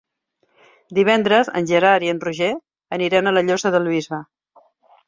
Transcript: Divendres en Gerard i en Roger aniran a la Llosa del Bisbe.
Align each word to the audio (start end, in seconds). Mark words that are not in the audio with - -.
Divendres 0.99 1.51
en 1.61 1.69
Gerard 1.73 2.09
i 2.09 2.11
en 2.15 2.23
Roger 2.27 2.51
aniran 2.99 3.29
a 3.35 3.39
la 3.39 3.47
Llosa 3.47 3.75
del 3.79 3.91
Bisbe. 3.95 4.27